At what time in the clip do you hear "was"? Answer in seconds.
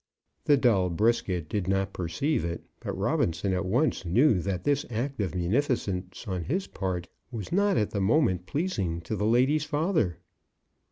7.29-7.51